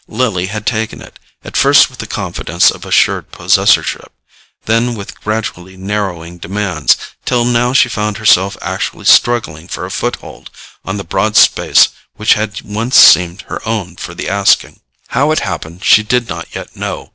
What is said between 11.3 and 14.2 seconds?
space which had once seemed her own for